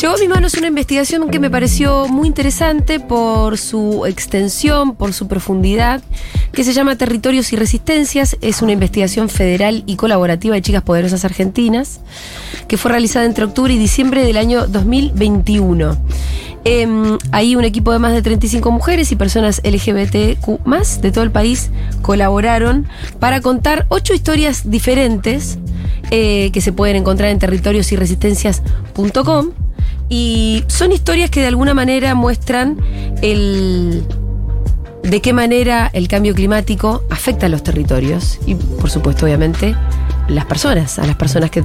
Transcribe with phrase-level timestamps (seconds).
[0.00, 5.12] Llegó a mi manos una investigación que me pareció muy interesante por su extensión, por
[5.12, 6.02] su profundidad,
[6.52, 8.36] que se llama Territorios y Resistencias.
[8.40, 12.00] Es una investigación federal y colaborativa de chicas poderosas argentinas,
[12.68, 15.98] que fue realizada entre octubre y diciembre del año 2021.
[16.64, 21.32] Em, ahí un equipo de más de 35 mujeres y personas LGBTQ de todo el
[21.32, 21.72] país
[22.02, 22.86] colaboraron
[23.18, 25.58] para contar ocho historias diferentes
[26.12, 29.50] eh, que se pueden encontrar en territoriosyResistencias.com
[30.08, 32.76] y son historias que de alguna manera muestran
[33.22, 34.04] el
[35.02, 39.74] de qué manera el cambio climático afecta a los territorios y, por supuesto, obviamente,
[40.28, 41.64] las personas, a las personas que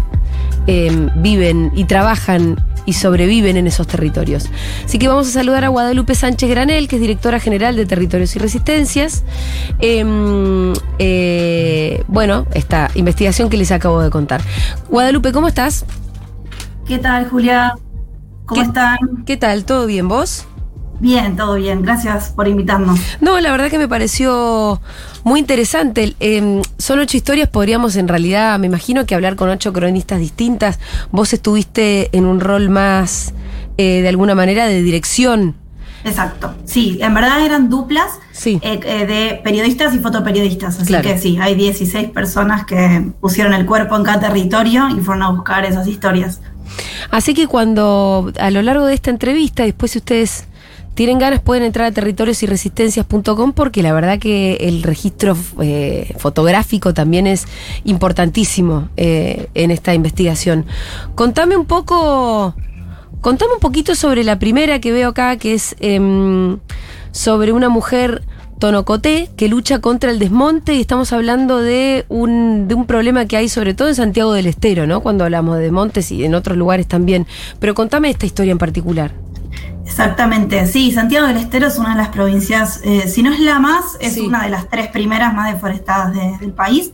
[0.67, 4.49] eh, viven y trabajan y sobreviven en esos territorios.
[4.85, 8.35] Así que vamos a saludar a Guadalupe Sánchez Granel, que es directora general de Territorios
[8.35, 9.23] y Resistencias.
[9.79, 14.41] Em, eh, bueno, esta investigación que les acabo de contar.
[14.89, 15.85] Guadalupe, ¿cómo estás?
[16.87, 17.75] ¿Qué tal, Julia?
[18.45, 18.97] ¿Cómo están?
[19.25, 19.65] ¿Qué tal?
[19.65, 20.47] ¿Todo bien vos?
[20.99, 21.83] Bien, todo bien.
[21.83, 22.99] Gracias por invitarnos.
[23.21, 24.81] No, la verdad que me pareció
[25.23, 26.15] muy interesante.
[26.19, 30.79] Em, son ocho historias, podríamos en realidad, me imagino que hablar con ocho cronistas distintas.
[31.11, 33.33] Vos estuviste en un rol más,
[33.77, 35.55] eh, de alguna manera, de dirección.
[36.03, 36.55] Exacto.
[36.65, 38.59] Sí, en verdad eran duplas Sí.
[38.63, 40.79] eh, eh, de periodistas y fotoperiodistas.
[40.79, 45.23] Así que sí, hay 16 personas que pusieron el cuerpo en cada territorio y fueron
[45.23, 46.39] a buscar esas historias.
[47.11, 50.45] Así que cuando a lo largo de esta entrevista, después si ustedes
[50.97, 57.27] tienen ganas pueden entrar a territoriosyResistencias.com porque la verdad que el registro eh, fotográfico también
[57.27, 57.45] es
[57.83, 60.65] importantísimo eh, en esta investigación.
[61.13, 62.55] Contame un poco,
[63.21, 66.57] contame un poquito sobre la primera que veo acá, que es em,
[67.11, 68.23] sobre una mujer
[68.57, 73.37] Tonocoté que lucha contra el desmonte y estamos hablando de un, de un problema que
[73.37, 75.01] hay sobre todo en Santiago del Estero, ¿no?
[75.01, 77.27] Cuando hablamos de montes y en otros lugares también.
[77.59, 79.26] Pero contame esta historia en particular.
[79.85, 83.57] Exactamente, sí, Santiago del Estero es una de las provincias, eh, si no es la
[83.59, 84.21] más, es Sí.
[84.21, 86.91] una de las tres primeras más deforestadas de- del país.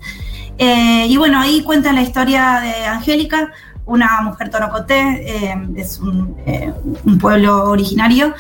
[0.58, 3.52] Eh, y bueno, ahí cuenta la historia de Angélica,
[3.86, 5.02] una mujer torocoté,
[5.48, 6.72] eh, es un, eh,
[7.04, 8.34] un pueblo originario.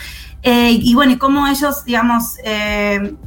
[0.45, 2.35] Y bueno, y cómo ellos, digamos,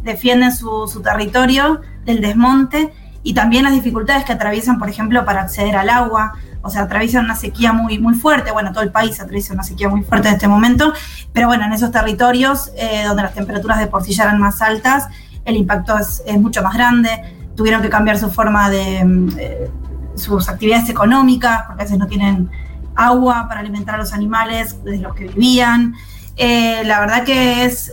[0.02, 2.92] defienden su, su territorio del desmonte
[3.22, 6.34] y también las dificultades que atraviesan, por ejemplo, para acceder al agua.
[6.66, 8.50] O sea, atraviesan una sequía muy, muy fuerte.
[8.50, 10.92] Bueno, todo el país atraviesa una sequía muy fuerte en este momento.
[11.32, 14.60] Pero bueno, en esos territorios eh, donde las temperaturas de por sí ya eran más
[14.60, 15.08] altas,
[15.44, 17.08] el impacto es, mucho más grande.
[17.54, 19.70] Tuvieron que cambiar su forma de mm, eh,
[20.16, 22.50] sus actividades económicas, porque a veces no tienen
[22.96, 25.94] agua para alimentar a los animales de los que vivían.
[26.36, 27.92] Eh, la verdad que es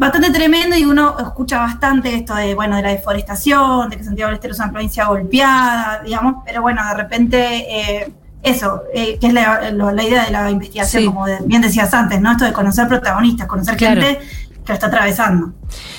[0.00, 4.28] bastante tremendo y uno escucha bastante esto de, bueno, de la deforestación, de que Santiago
[4.30, 8.10] del Estero es una provincia golpeada, digamos, pero bueno, de repente eh,
[8.42, 11.06] eso, eh, que es la, la idea de la investigación, Sí.
[11.06, 12.32] como de- bien decías antes, ¿no?
[12.32, 14.00] Esto de conocer protagonistas, conocer Claro.
[14.00, 14.20] gente
[14.64, 15.52] que lo está atravesando.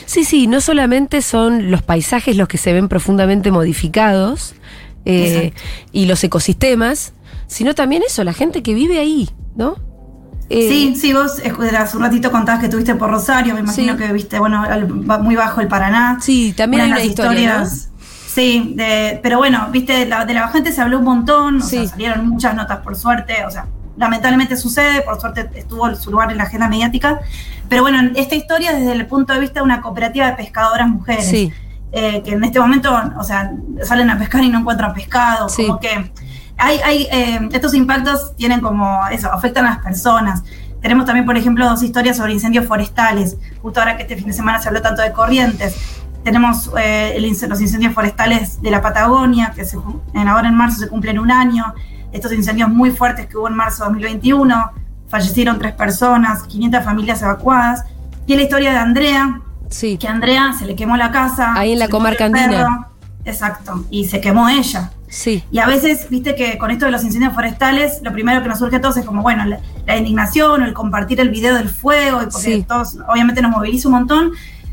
[0.05, 4.55] Sí, sí, no solamente son los paisajes los que se ven profundamente modificados
[5.05, 5.53] eh,
[5.91, 7.13] y los ecosistemas,
[7.47, 9.75] sino también eso, la gente que vive ahí, ¿no?
[10.53, 11.39] Eh, Sí, sí, vos
[11.79, 13.99] hace un ratito contabas que estuviste por Rosario, me imagino Sí.
[13.99, 14.63] que viste, bueno,
[15.21, 16.17] muy bajo el Paraná.
[16.19, 17.65] Sí, también hay de una las historia, ¿no?
[18.27, 21.63] Sí, de- pero bueno, viste, de la, de la bajante se habló un montón, o
[21.63, 21.77] Sí.
[21.79, 23.67] sea, salieron muchas notas por suerte, o sea,
[23.97, 27.19] lamentablemente sucede, por suerte estuvo su lugar en la agenda mediática,
[27.69, 31.27] pero bueno, esta historia desde el punto de vista de una cooperativa de pescadoras mujeres,
[31.29, 31.51] Sí,
[31.93, 33.51] eh, que en este momento, o sea,
[33.83, 35.67] salen a pescar y no encuentran pescado, Sí.
[35.67, 36.11] como que
[36.61, 40.43] hay, hay eh, estos impactos tienen como eso, afectan a las personas.
[40.79, 44.33] Tenemos también, por ejemplo, dos historias sobre incendios forestales, justo ahora que este fin de
[44.33, 45.75] semana se habló tanto de corrientes.
[46.23, 49.77] Tenemos eh, el los incendios forestales de la Patagonia, que se,
[50.13, 51.73] en, ahora en marzo se cumplen un año.
[52.11, 54.71] Estos incendios muy fuertes que hubo en marzo de 2021,
[55.07, 57.85] fallecieron tres personas, 500 familias evacuadas.
[58.27, 59.97] Y la historia de Andrea, sí.
[59.97, 61.53] que a Andrea se le quemó la casa.
[61.55, 62.90] Ahí en la comarca andina.
[63.25, 64.91] Exacto, y se quemó ella.
[65.07, 68.47] Sí, Y a veces, viste que con esto de los incendios forestales, lo primero que
[68.47, 71.55] nos surge a todos es como, bueno, la, la indignación o el compartir el video
[71.55, 72.65] del fuego, y porque Sí.
[72.67, 74.31] todos obviamente nos moviliza un montón.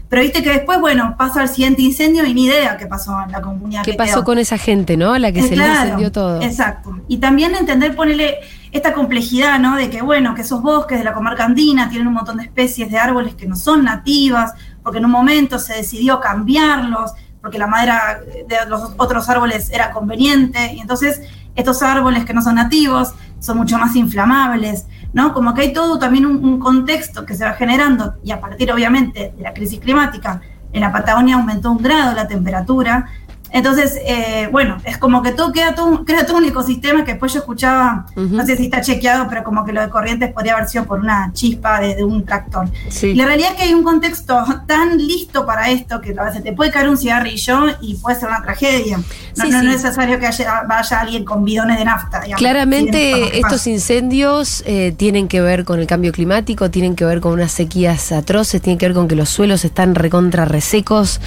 [0.08, 3.30] Pero viste que después, bueno, pasa el siguiente incendio y ni idea qué pasó en
[3.32, 3.82] la comunidad.
[3.84, 4.24] ¿qué que pasó quedó.
[4.24, 5.18] con esa gente, no?
[5.18, 6.40] La que Eh, se le claro, incendió todo.
[6.40, 6.98] Exacto.
[7.08, 8.36] Y también entender, ponerle
[8.72, 9.76] esta complejidad, ¿no?
[9.76, 12.90] De que, bueno, que esos bosques de la comarca andina tienen un montón de especies
[12.90, 14.52] de árboles que no son nativas,
[14.82, 17.12] porque en un momento se decidió cambiarlos,
[17.48, 21.22] porque la madera de los otros árboles era conveniente, y entonces
[21.56, 24.84] estos árboles que no son nativos son mucho más inflamables,
[25.14, 25.32] ¿no?
[25.32, 28.70] Como que hay todo también un, un contexto que se va generando, y a partir,
[28.70, 30.42] obviamente, de la crisis climática,
[30.74, 33.06] en la Patagonia aumentó un grado la temperatura.
[33.50, 37.32] Entonces, eh, bueno, es como que todo queda todo, crea todo un ecosistema que después
[37.32, 40.68] yo escuchaba, no sé si está chequeado, pero como que lo de corrientes podría haber
[40.68, 42.68] sido por una chispa de, un tractor.
[43.14, 46.52] La realidad es que hay un contexto tan listo para esto que a veces te
[46.52, 49.00] puede caer un cigarrillo y puede ser una tragedia.
[49.36, 50.28] No, no, es necesario que
[50.68, 52.20] vaya alguien con bidones de nafta.
[52.36, 57.32] Claramente estos incendios eh, tienen que ver con el cambio climático, tienen que ver con
[57.32, 61.20] unas sequías atroces, tienen que ver con que los suelos están recontra resecos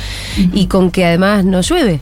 [0.53, 2.01] y con que además no llueve.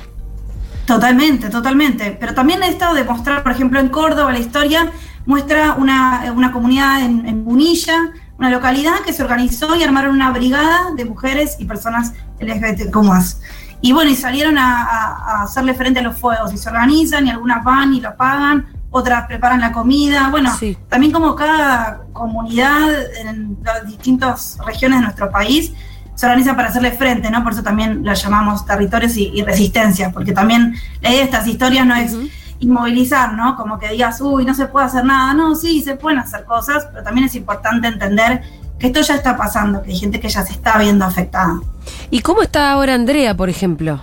[0.89, 2.17] Totalmente, totalmente.
[2.19, 4.91] Pero también he estado de mostrar, por ejemplo, en Córdoba, la historia
[5.27, 10.31] muestra una, una comunidad en, en Punilla, una localidad que se organizó y armaron una
[10.31, 13.39] brigada de mujeres y personas LGBT más.
[13.81, 17.63] Y bueno, y salieron a, hacerle frente a los fuegos, y se organizan, y algunas
[17.63, 20.29] van y lo pagan, otras preparan la comida.
[20.31, 20.51] Bueno,
[20.87, 22.89] también como cada comunidad
[23.21, 25.71] en las distintas regiones de nuestro país
[26.19, 27.41] se organiza para hacerle frente, ¿no?
[27.45, 31.85] Por eso también lo llamamos territorios y, resistencia, porque también la idea de estas historias
[31.85, 32.13] no es
[32.59, 33.55] inmovilizar, ¿no?
[33.55, 35.33] Como que digas, uy, no se puede hacer nada.
[35.33, 38.41] No, sí, se pueden hacer cosas, pero también es importante entender
[38.77, 41.61] que esto ya está pasando, que hay gente que ya se está viendo afectada.
[42.09, 44.01] ¿Y cómo está ahora Andrea, por ejemplo?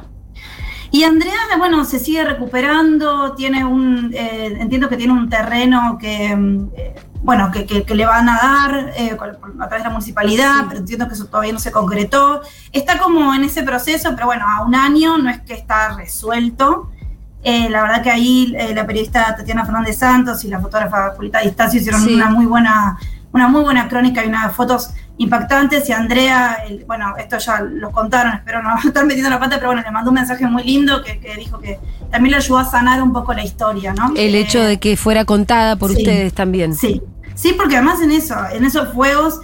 [0.90, 6.34] Y Andrea, bueno, se sigue recuperando, tiene un, eh, entiendo que tiene un terreno que,
[6.34, 10.66] mm, eh, bueno, que, que, le van a dar eh, a través de la municipalidad,
[10.68, 12.42] pero entiendo que eso todavía no se concretó.
[12.72, 16.90] Está como en ese proceso, pero bueno, a un año no es que está resuelto.
[17.44, 22.02] la verdad que ahí la periodista Tatiana Fernández Santos y la fotógrafa Julita Distacio hicieron
[22.08, 22.98] una muy buena
[23.32, 28.34] una muy buena crónica y unas fotos impactantes y Andrea, bueno, esto ya lo contaron,
[28.34, 31.18] espero no estar metiendo la pata, pero bueno, le mandó un mensaje muy lindo que,
[31.36, 31.78] dijo que
[32.10, 34.12] también le ayudó a sanar un poco la historia, ¿no?
[34.16, 36.74] El eh, hecho de que fuera contada por ustedes también.
[36.74, 37.00] Sí,
[37.34, 39.40] sí, porque además en eso, en esos fuegos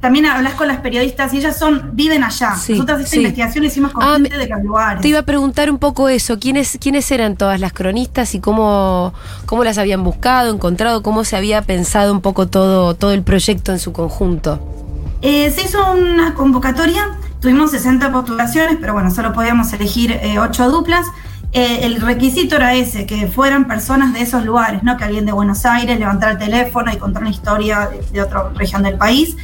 [0.00, 2.50] también hablas con las periodistas y ellas son viven allá.
[2.50, 5.00] Nosotros esta investigación hicimos con ah, gente de los lugares.
[5.00, 9.14] Te iba a preguntar un poco eso, ¿quiénes, quiénes eran todas las cronistas y cómo,
[9.46, 13.72] cómo las habían buscado, encontrado, cómo se había pensado un poco todo, todo el proyecto
[13.72, 14.83] en su conjunto?
[15.26, 20.68] Eh, se hizo una convocatoria, tuvimos 60 postulaciones, pero bueno, solo podíamos elegir eh, 8
[20.70, 21.06] duplas.
[21.52, 25.32] Eh, el requisito era ese, que fueran personas de esos lugares, no que alguien de
[25.32, 29.34] Buenos Aires levantara el teléfono y contara una historia de, otra región del país.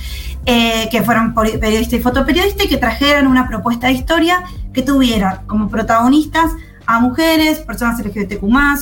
[0.45, 4.43] Eh, que fueran periodistas y fotoperiodistas y que trajeran una propuesta de historia
[4.73, 6.53] que tuviera como protagonistas
[6.97, 8.41] a mujeres, personas LGBTQ,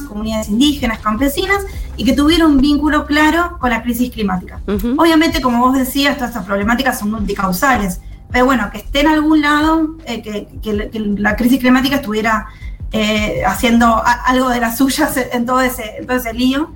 [0.09, 1.65] comunidades indígenas, campesinas,
[1.97, 4.61] y que tuviera un vínculo claro con la crisis climática.
[4.97, 8.01] Obviamente, como vos decías, todas estas problemáticas son multicausales,
[8.31, 12.47] pero bueno, que esté en algún lado, eh, que, la crisis climática estuviera
[12.93, 16.71] eh, haciendo algo de las suyas en todo, ese, en todo ese lío.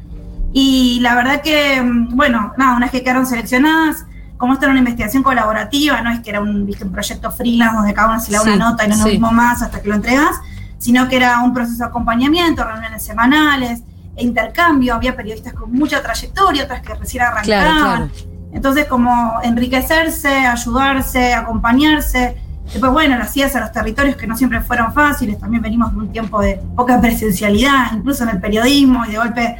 [0.52, 4.06] Y la verdad que, mm, bueno, nada, una vez que quedaron seleccionadas,
[4.36, 8.08] como esto era una investigación colaborativa, no es que era un, proyecto freelance donde cada
[8.08, 10.34] uno se le da una nota y no nos vimos más hasta que lo entregas,
[10.82, 13.84] sino que era un proceso de acompañamiento, reuniones semanales,
[14.16, 18.10] e intercambio, había periodistas con mucha trayectoria, otras que recién arrancaban.
[18.52, 22.36] Entonces, como enriquecerse, ayudarse, acompañarse.
[22.64, 25.98] Después, bueno, las IES a los territorios que no siempre fueron fáciles, también venimos de
[25.98, 29.56] un tiempo de poca presencialidad, incluso en el periodismo, y de golpe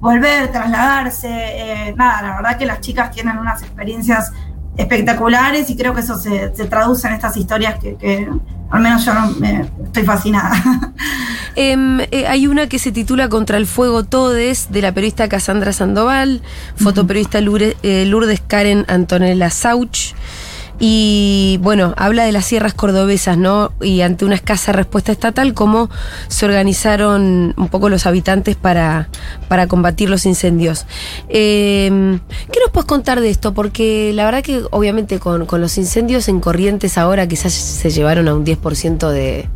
[0.00, 1.28] volver, trasladarse.
[1.30, 4.32] Eh, nada, la verdad que las chicas tienen unas experiencias
[4.76, 8.28] espectaculares y creo que eso se, traduce en estas historias que,
[8.70, 9.12] al menos yo
[9.84, 10.52] estoy fascinada.
[11.54, 15.74] Em, eh, hay una que se titula Contra el Fuego Todes, de la periodista Cassandra
[15.74, 16.40] Sandoval,
[16.76, 20.14] fotoperiodista Lourdes, eh, Lourdes Karen Antonella Sauch.
[20.84, 23.70] Y bueno, habla de las sierras cordobesas, ¿no?
[23.80, 25.88] Y ante una escasa respuesta estatal, cómo
[26.26, 29.08] se organizaron un poco los habitantes para,
[29.46, 30.86] para combatir los incendios.
[31.28, 32.18] Em,
[32.50, 33.54] ¿Qué nos puedes contar de esto?
[33.54, 38.26] Porque la verdad que obviamente con, con los incendios en Corrientes ahora quizás se llevaron
[38.26, 39.48] a un 10% de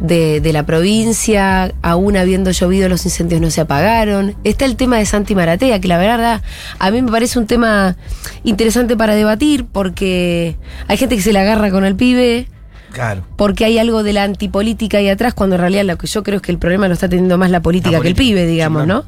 [0.00, 4.34] de, la provincia, aún habiendo llovido los incendios no se apagaron.
[4.44, 6.42] Está el tema de Santi Maratea, que la verdad
[6.78, 7.96] a mí me parece un tema
[8.42, 10.56] interesante para debatir porque
[10.88, 12.48] hay gente que se la agarra con el pibe.
[12.92, 13.24] Claro.
[13.36, 16.36] Porque hay algo de la antipolítica ahí atrás, cuando en realidad lo que yo creo
[16.36, 19.04] es que el problema lo está teniendo más la política, que el pibe, digamos, ¿no?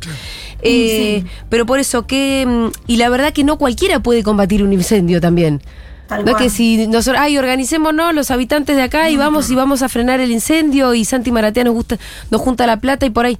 [0.62, 2.44] Eh, pero por eso que.
[2.46, 5.60] Mm, y la verdad que no cualquiera puede combatir un incendio también
[6.10, 9.82] no es que si nosotros, ay, organicémonos los habitantes de acá y vamos y vamos
[9.82, 11.98] a frenar el incendio y Santi Maratea nos gusta,
[12.30, 13.38] nos junta la plata y por ahí.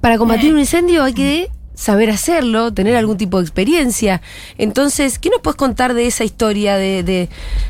[0.00, 4.22] Para combatir un incendio hay que saber hacerlo, tener algún tipo de experiencia.
[4.58, 7.02] Entonces, ¿qué nos puedes contar de esa historia de,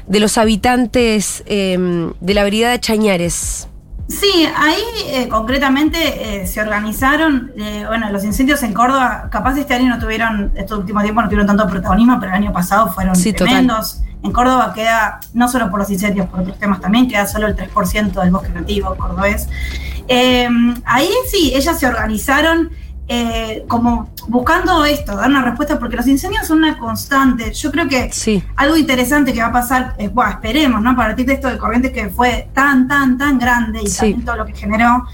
[0.07, 3.69] de, los habitantes em, de la vereda de Chañares?
[4.13, 9.73] Sí, ahí eh, concretamente eh, se organizaron, eh, bueno, los incendios en Córdoba, capaz este
[9.73, 13.15] año no tuvieron, este último tiempo no tuvieron tanto protagonismo, pero el año pasado fueron
[13.15, 14.03] tremendos.
[14.23, 17.57] En Córdoba queda, no solo por los incendios, por otros temas también, queda solo el
[17.57, 19.49] 3% del bosque nativo cordobés.
[20.09, 22.71] ahí sí, ellas se organizaron
[23.09, 27.53] eh, como buscando esto, dar una respuesta, porque los incendios son una constante.
[27.53, 28.11] Yo creo que
[28.57, 30.91] algo interesante que va a pasar, eh, bueno, esperemos, ¿no?
[30.91, 34.37] A partir de esto de corriente que fue tan, tan, tan grande y también todo
[34.37, 35.05] lo que generó,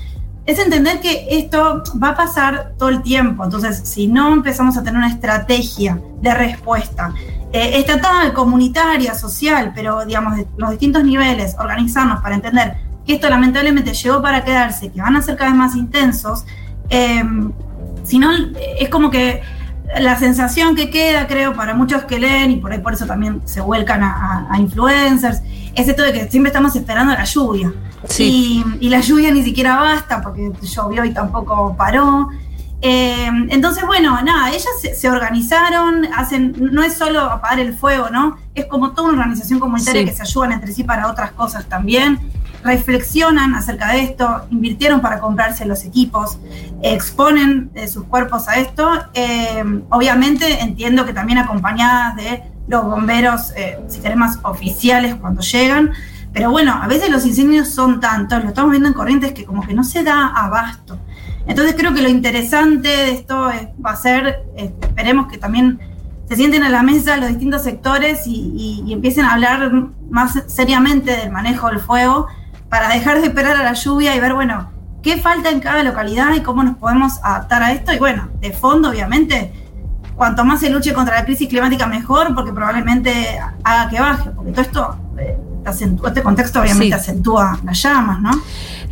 [0.44, 3.44] es entender que esto va a pasar todo el tiempo.
[3.44, 7.12] Entonces, si no empezamos a tener una estrategia de respuesta,
[7.52, 12.76] eh, estatal, comunitaria, social, pero digamos, de los distintos niveles, organizarnos para entender
[13.06, 16.44] que esto lamentablemente llegó para quedarse, que van a ser cada vez más intensos,
[18.08, 18.30] sino
[18.78, 19.42] es como que
[19.98, 23.40] la sensación que queda, creo, para muchos que leen, y por, ahí por eso también
[23.44, 25.42] se vuelcan a, influencers,
[25.74, 27.72] es esto de que siempre estamos esperando la lluvia.
[28.18, 32.28] Y, la lluvia ni siquiera basta porque llovió y tampoco paró.
[32.80, 38.36] Eh, entonces, bueno, nada, ellas se, organizaron, hacen, no es solo apagar el fuego, ¿no?
[38.54, 42.20] Es como toda una organización comunitaria que se ayudan entre sí para otras cosas también
[42.62, 46.38] reflexionan acerca de esto, invirtieron para comprarse los equipos,
[46.82, 48.90] exponen eh, sus cuerpos a esto.
[49.14, 55.92] Eh, obviamente entiendo que también acompañadas de los bomberos, eh, si más oficiales cuando llegan.
[56.32, 59.66] Pero bueno, a veces los incendios son tantos, lo estamos viendo en corrientes que como
[59.66, 60.98] que no se da abasto.
[61.46, 63.50] Entonces creo que lo interesante de esto
[63.84, 65.80] va a ser, esperemos que también
[66.28, 69.72] se sienten a la mesa los distintos sectores y, y, empiecen a hablar
[70.10, 72.26] más seriamente del manejo del fuego
[72.68, 74.70] para dejar de esperar a la lluvia y ver, bueno,
[75.02, 77.92] qué falta en cada localidad y cómo nos podemos adaptar a esto.
[77.92, 79.52] Y bueno, de fondo, obviamente,
[80.16, 84.52] cuanto más se luche contra la crisis climática, mejor, porque probablemente haga que baje, porque
[84.52, 85.38] todo esto, eh,
[86.06, 88.30] este contexto obviamente acentúa las llamas, ¿no?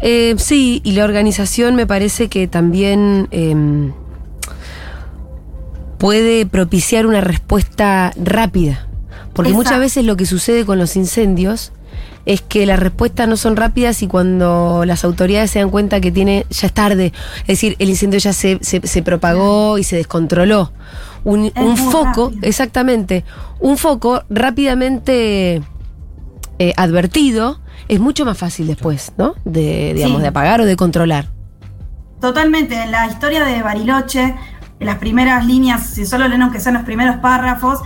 [0.00, 3.92] Eh, sí, y la organización me parece que también em,
[5.98, 8.86] puede propiciar una respuesta rápida,
[9.32, 11.72] porque muchas veces lo que sucede con los incendios
[12.26, 16.10] es que las respuestas no son rápidas y cuando las autoridades se dan cuenta que
[16.10, 17.12] tiene, ya es tarde.
[17.42, 20.72] Es decir, el incendio ya se, se, propagó y se descontroló.
[21.24, 23.24] Un, foco, exactamente,
[23.58, 25.60] un foco rápidamente
[26.60, 29.34] eh, advertido es mucho más fácil después, ¿no?
[29.44, 31.28] De, digamos, de apagar o de controlar.
[32.20, 32.80] Totalmente.
[32.80, 34.34] En la historia de Bariloche,
[34.78, 37.80] en las primeras líneas, si solo leen que sean los primeros párrafos,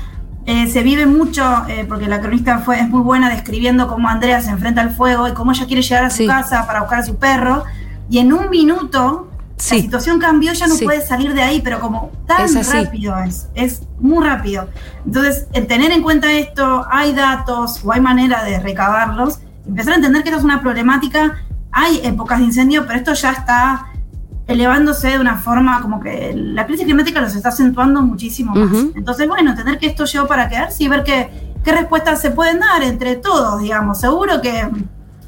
[0.47, 4.41] eh, se vive mucho, eh, porque la cronista fue, es muy buena describiendo cómo Andrea
[4.41, 7.05] se enfrenta al fuego y cómo ella quiere llegar a su casa para buscar a
[7.05, 7.65] su perro.
[8.09, 9.31] Y en un minuto
[9.69, 13.83] la situación cambió, ya no puede salir de ahí, pero como tan rápido es, es
[13.99, 14.69] muy rápido.
[15.05, 19.97] Entonces, el tener en cuenta esto, hay datos o hay manera de recabarlos, empezar a
[19.97, 23.90] entender que esto es una problemática, hay épocas de incendio, pero esto ya está
[24.51, 28.87] elevándose de una forma como que la crisis climática los está acentuando muchísimo más.
[28.97, 31.31] Entonces, bueno, tener que esto llegó para quedarse y ver qué,
[31.65, 34.01] qué respuestas se pueden dar entre todos, digamos.
[34.01, 34.69] Seguro que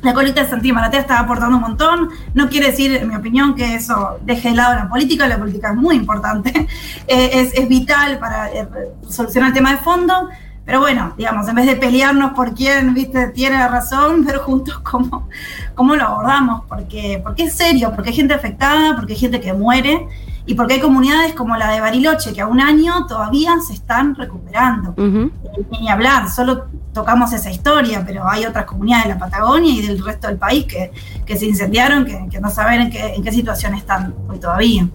[0.02, 2.10] la colita de Santi Maratea está aportando un montón.
[2.34, 5.28] No quiere decir, en mi opinión, que eso deje de lado la política.
[5.28, 6.50] La política es muy importante,
[7.06, 8.66] eh, es, es, vital para eh,
[9.08, 10.28] solucionar el tema de fondo.
[10.64, 15.28] Pero bueno, digamos, en vez de pelearnos por quién, viste, tiene razón, ver juntos cómo,
[15.74, 19.52] cómo lo abordamos, porque, porque es serio, porque hay gente afectada, porque hay gente que
[19.52, 20.06] muere
[20.44, 24.14] y porque hay comunidades como la de Bariloche que a un año todavía se están
[24.14, 24.94] recuperando.
[24.96, 30.04] Ni hablar, solo tocamos esa historia, pero hay otras comunidades de la Patagonia y del
[30.04, 30.92] resto del país que,
[31.24, 34.88] que se incendiaron, que, que no saben en qué, en qué situación están hoy todavía.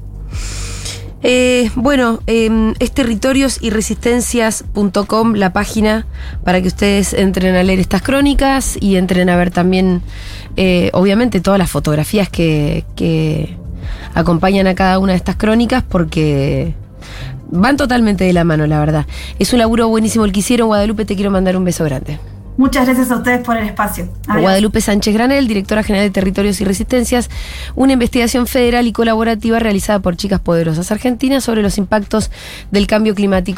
[1.23, 6.05] Eh, bueno, em, es territorios y resistencias.com la página
[6.43, 10.01] para que ustedes entren a leer estas crónicas y entren a ver también,
[10.57, 13.57] eh, obviamente, todas las fotografías que, que
[14.13, 16.75] acompañan a cada una de estas crónicas porque
[17.49, 19.05] van totalmente de la mano, la verdad.
[19.39, 20.67] Es un laburo buenísimo el que hicieron.
[20.67, 22.19] Guadalupe, te quiero mandar un beso grande.
[22.57, 24.09] Muchas gracias a ustedes por el espacio.
[24.27, 27.29] Guadalupe Sánchez Granel, directora general de Territorios y Resistencias,
[27.75, 32.31] una investigación federal y colaborativa realizada por Chicas Poderosas Argentinas sobre los impactos
[32.71, 33.37] del cambio climático.